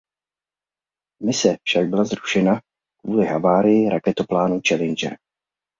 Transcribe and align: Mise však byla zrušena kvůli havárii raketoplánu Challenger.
Mise 1.23 1.57
však 1.63 1.89
byla 1.89 2.03
zrušena 2.03 2.59
kvůli 3.01 3.25
havárii 3.25 3.89
raketoplánu 3.89 4.61
Challenger. 4.67 5.17